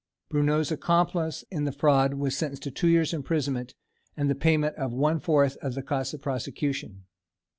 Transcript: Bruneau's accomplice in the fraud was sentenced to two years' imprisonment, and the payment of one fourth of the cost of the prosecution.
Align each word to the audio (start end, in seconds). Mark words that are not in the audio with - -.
Bruneau's 0.29 0.71
accomplice 0.71 1.43
in 1.51 1.65
the 1.65 1.71
fraud 1.71 2.15
was 2.15 2.35
sentenced 2.35 2.63
to 2.63 2.71
two 2.71 2.87
years' 2.87 3.13
imprisonment, 3.13 3.75
and 4.17 4.31
the 4.31 4.33
payment 4.33 4.75
of 4.75 4.91
one 4.91 5.19
fourth 5.19 5.57
of 5.57 5.75
the 5.75 5.83
cost 5.83 6.15
of 6.15 6.21
the 6.21 6.23
prosecution. 6.23 7.03